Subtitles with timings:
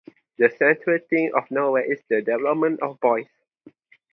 [0.39, 3.27] The central theme of the novel is the development of boys.